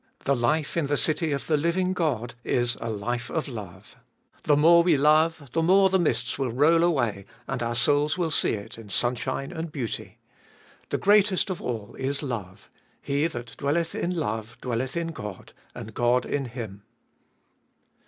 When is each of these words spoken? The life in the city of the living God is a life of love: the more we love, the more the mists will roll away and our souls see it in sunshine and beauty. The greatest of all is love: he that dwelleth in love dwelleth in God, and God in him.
The 0.23 0.35
life 0.35 0.75
in 0.77 0.87
the 0.87 0.97
city 0.97 1.31
of 1.31 1.45
the 1.45 1.55
living 1.57 1.93
God 1.93 2.33
is 2.43 2.75
a 2.81 2.89
life 2.89 3.29
of 3.29 3.47
love: 3.47 3.97
the 4.45 4.57
more 4.57 4.81
we 4.81 4.97
love, 4.97 5.51
the 5.53 5.61
more 5.61 5.91
the 5.91 5.99
mists 5.99 6.39
will 6.39 6.51
roll 6.51 6.83
away 6.83 7.27
and 7.47 7.61
our 7.61 7.75
souls 7.75 8.17
see 8.33 8.53
it 8.53 8.79
in 8.79 8.89
sunshine 8.89 9.51
and 9.51 9.71
beauty. 9.71 10.17
The 10.89 10.97
greatest 10.97 11.51
of 11.51 11.61
all 11.61 11.93
is 11.99 12.23
love: 12.23 12.67
he 12.99 13.27
that 13.27 13.53
dwelleth 13.57 13.93
in 13.93 14.15
love 14.17 14.57
dwelleth 14.59 14.97
in 14.97 15.09
God, 15.09 15.53
and 15.75 15.93
God 15.93 16.25
in 16.25 16.45
him. 16.45 16.81